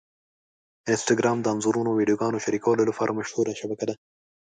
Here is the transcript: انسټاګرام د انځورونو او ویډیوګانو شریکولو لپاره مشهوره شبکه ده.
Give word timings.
انسټاګرام 0.91 1.37
د 1.41 1.45
انځورونو 1.53 1.89
او 1.91 1.97
ویډیوګانو 1.99 2.43
شریکولو 2.45 2.87
لپاره 2.89 3.11
مشهوره 3.19 3.53
شبکه 3.59 3.85
ده. 3.89 3.95